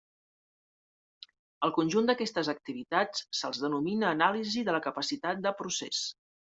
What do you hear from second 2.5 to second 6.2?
activitats se'l denomina anàlisi de la capacitat de procés.